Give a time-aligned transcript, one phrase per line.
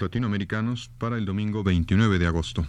[0.00, 2.66] latinoamericanos para el domingo 29 de agosto.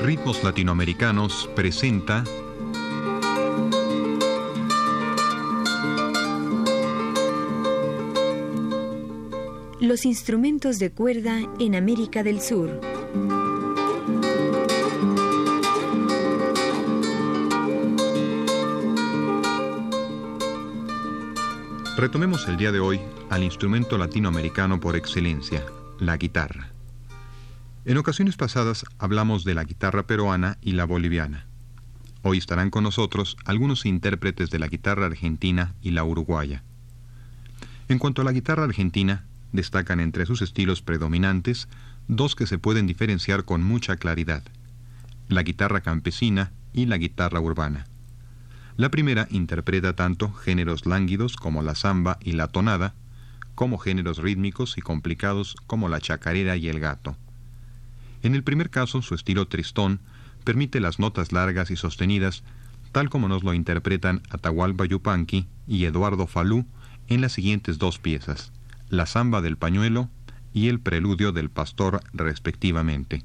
[0.00, 2.24] Ritmos Latinoamericanos presenta
[9.94, 12.80] Los instrumentos de cuerda en América del Sur.
[21.96, 25.64] Retomemos el día de hoy al instrumento latinoamericano por excelencia,
[26.00, 26.72] la guitarra.
[27.84, 31.46] En ocasiones pasadas hablamos de la guitarra peruana y la boliviana.
[32.22, 36.64] Hoy estarán con nosotros algunos intérpretes de la guitarra argentina y la uruguaya.
[37.86, 41.68] En cuanto a la guitarra argentina, destacan entre sus estilos predominantes
[42.08, 44.42] dos que se pueden diferenciar con mucha claridad,
[45.28, 47.86] la guitarra campesina y la guitarra urbana.
[48.76, 52.94] La primera interpreta tanto géneros lánguidos como la samba y la tonada,
[53.54, 57.16] como géneros rítmicos y complicados como la chacarera y el gato.
[58.22, 60.00] En el primer caso, su estilo tristón
[60.42, 62.42] permite las notas largas y sostenidas,
[62.90, 66.66] tal como nos lo interpretan Atahualpa Yupanqui y Eduardo Falú
[67.06, 68.50] en las siguientes dos piezas
[68.88, 70.10] la zamba del pañuelo
[70.52, 73.24] y el preludio del pastor respectivamente.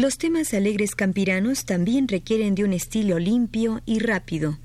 [0.00, 4.58] Los temas alegres campiranos también requieren de un estilo limpio y rápido.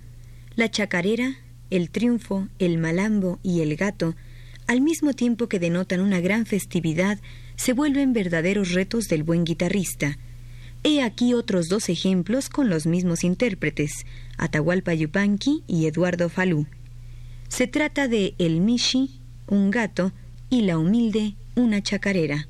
[0.55, 1.35] La chacarera,
[1.69, 4.15] el triunfo, el malambo y el gato,
[4.65, 7.19] al mismo tiempo que denotan una gran festividad,
[7.57, 10.17] se vuelven verdaderos retos del buen guitarrista.
[10.85, 14.05] He aquí otros dos ejemplos con los mismos intérpretes,
[14.37, 16.65] Atahualpa Yupanqui y Eduardo Falú.
[17.49, 20.13] Se trata de El Mishi, un gato,
[20.49, 22.47] y La Humilde, una chacarera.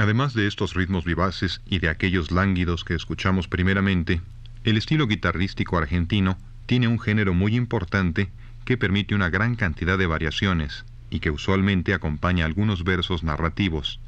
[0.00, 4.22] Además de estos ritmos vivaces y de aquellos lánguidos que escuchamos primeramente,
[4.64, 8.30] el estilo guitarrístico argentino tiene un género muy importante
[8.64, 14.00] que permite una gran cantidad de variaciones y que usualmente acompaña algunos versos narrativos,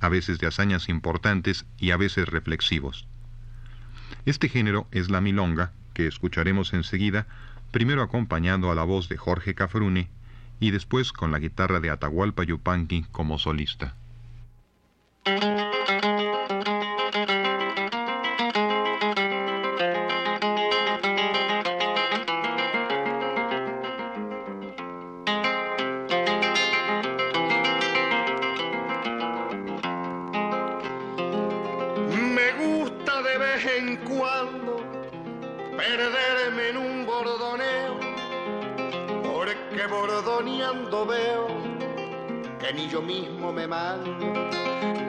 [0.00, 3.08] a veces de hazañas importantes y a veces reflexivos.
[4.24, 7.26] Este género es la milonga, que escucharemos enseguida,
[7.72, 10.08] primero acompañando a la voz de Jorge Cafrune
[10.60, 13.96] y después con la guitarra de Atahualpa Yupanqui como solista.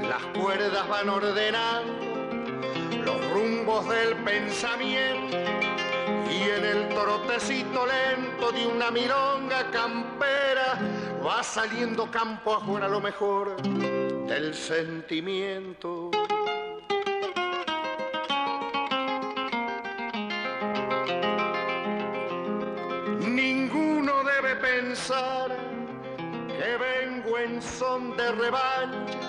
[0.08, 1.94] Las cuerdas van ordenando
[3.06, 5.38] los rumbos del pensamiento
[6.32, 10.80] y en el trotecito lento de una milonga campera
[11.26, 16.12] va saliendo campo afuera lo mejor del sentimiento.
[25.08, 29.20] Que vengo en son de revancha.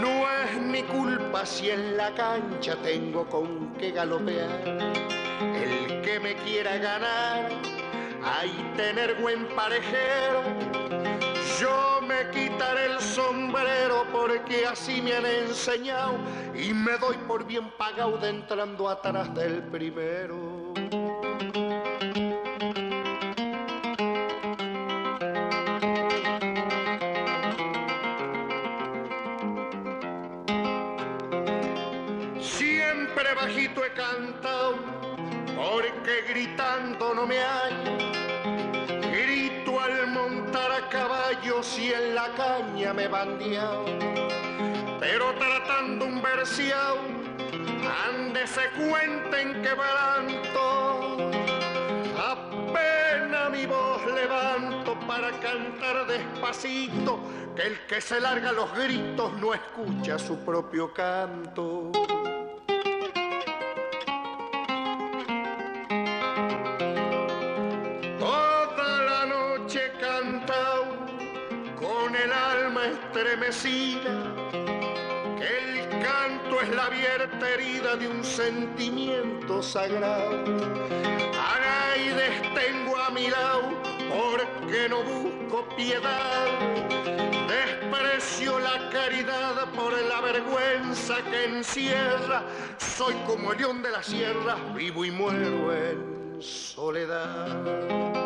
[0.00, 4.66] No es mi culpa si en la cancha tengo con qué galopear.
[5.40, 7.48] El que me quiera ganar,
[8.24, 10.42] hay tener buen parejero.
[11.60, 16.14] Yo me quitaré el sombrero porque así me han enseñado
[16.56, 20.65] y me doy por bien pagado entrando atrás del primero.
[37.16, 37.74] No me hay.
[39.10, 43.86] Grito al montar a caballo si en la caña me bandeado.
[45.00, 46.98] Pero tratando un versiao,
[48.06, 51.30] ande se cuenten quebranto.
[52.32, 57.18] Apenas mi voz levanto para cantar despacito,
[57.56, 61.92] que el que se larga los gritos no escucha su propio canto.
[72.86, 74.10] Estremecida,
[75.40, 80.44] el canto es la abierta herida de un sentimiento sagrado.
[81.38, 83.70] Araides tengo a mi lado
[84.10, 86.46] porque no busco piedad.
[87.48, 92.44] Desprecio la caridad por la vergüenza que encierra.
[92.78, 98.25] Soy como el león de la sierra, vivo y muero en soledad.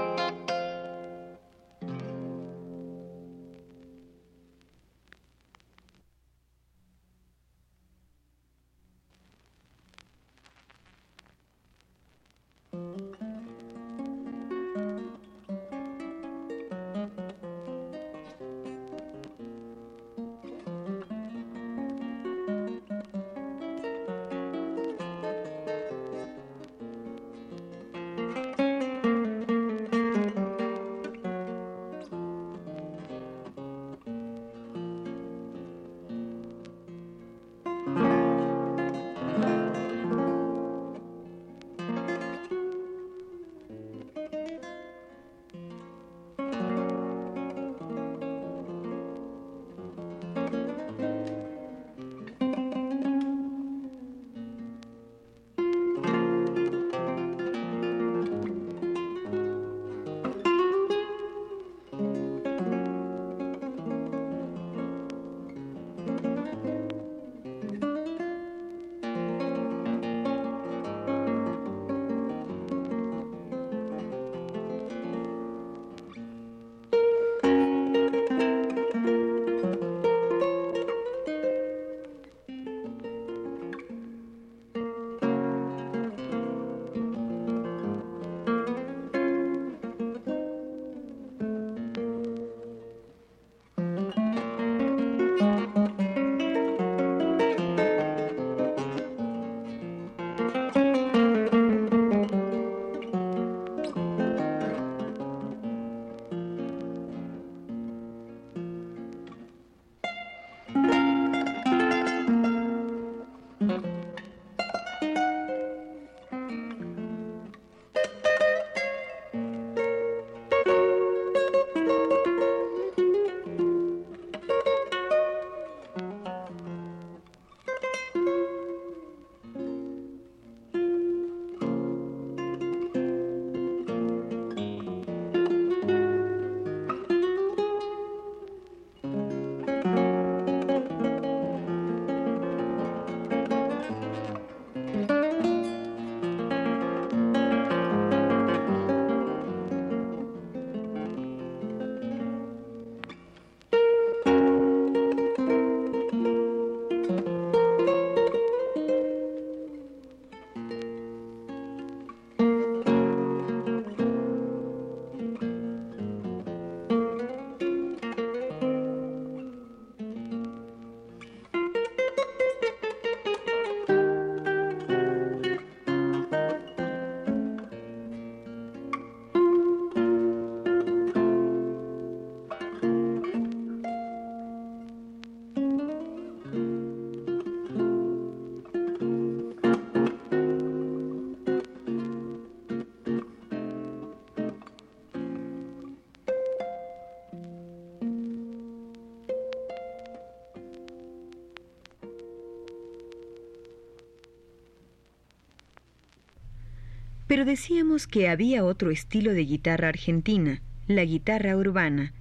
[207.30, 212.12] Pero decíamos que había otro estilo de guitarra argentina, la guitarra urbana,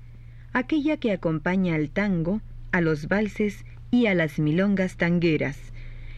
[0.54, 2.42] aquella que acompaña al tango,
[2.72, 5.58] a los valses y a las milongas tangueras.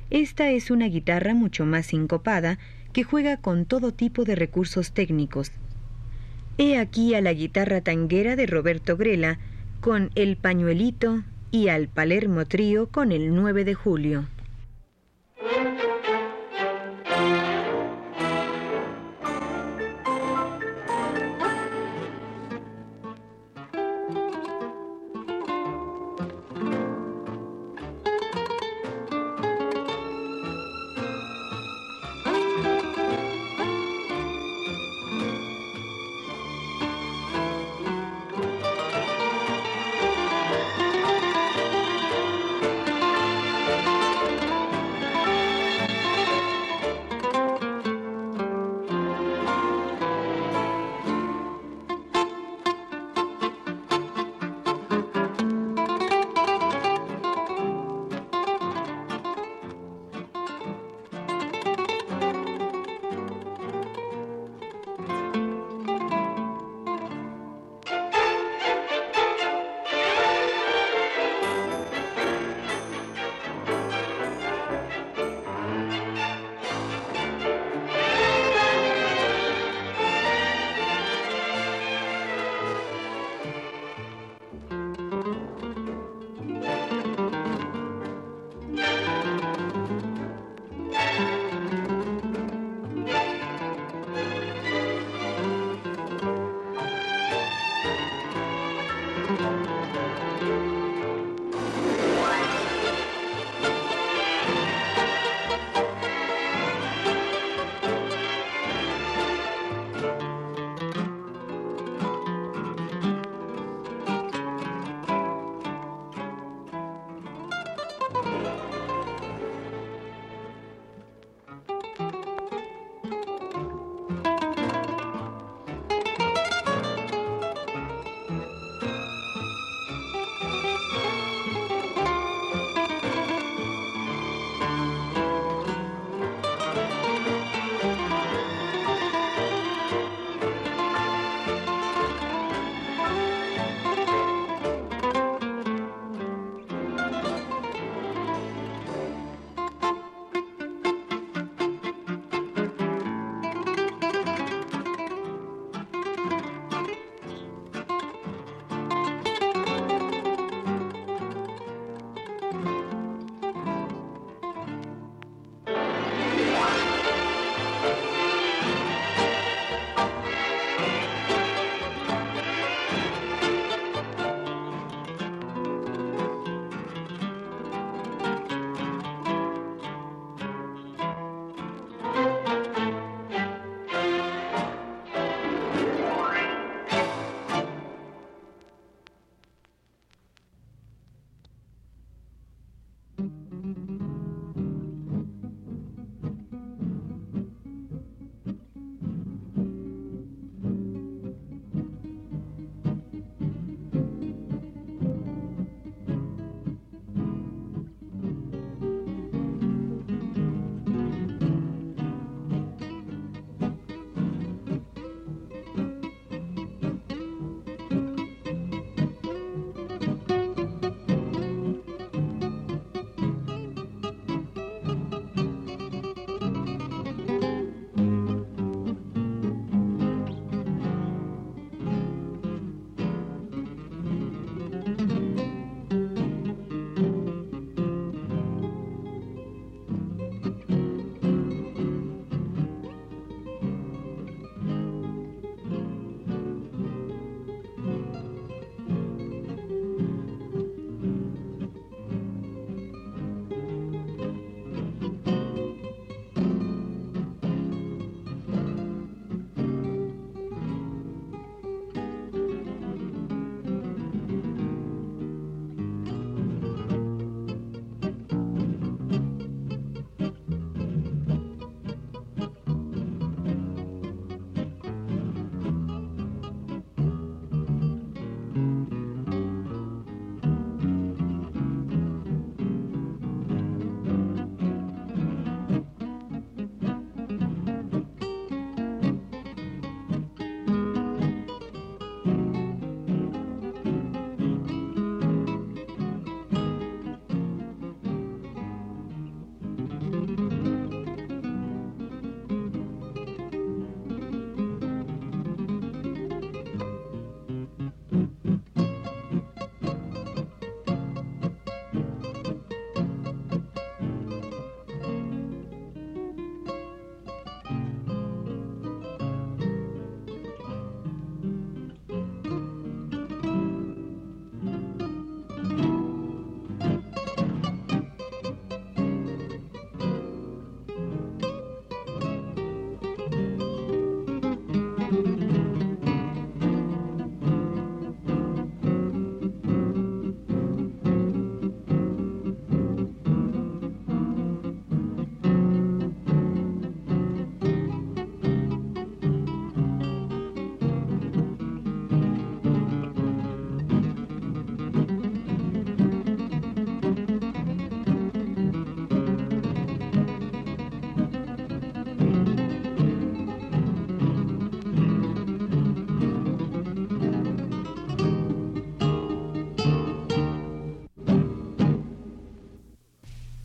[0.10, 2.60] Esta es una guitarra mucho más sincopada
[2.92, 5.54] que juega con todo tipo de recursos técnicos.
[6.58, 9.40] He aquí a la guitarra tanguera de Roberto Grela
[9.80, 14.28] con El Pañuelito y al Palermo Trío con el 9 de julio.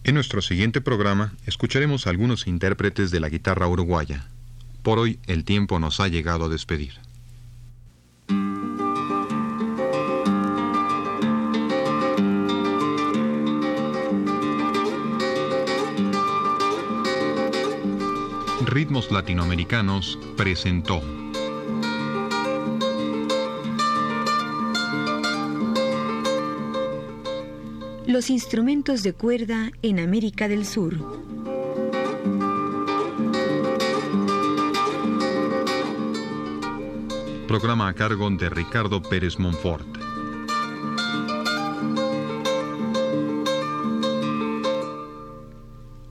[0.07, 4.29] En nuestro siguiente programa escucharemos a algunos intérpretes de la guitarra uruguaya.
[4.85, 6.93] Por hoy el tiempo nos ha llegado a despedir.
[18.65, 21.03] Ritmos Latinoamericanos presentó
[28.17, 30.97] Los instrumentos de cuerda en América del Sur.
[37.47, 39.87] Programa a cargo de Ricardo Pérez Monfort.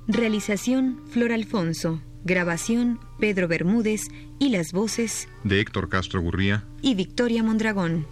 [0.08, 2.04] Realización Flor Alfonso.
[2.24, 4.02] Grabación Pedro Bermúdez
[4.38, 8.06] y las voces de Héctor Castro Gurría y Victoria Mondragón.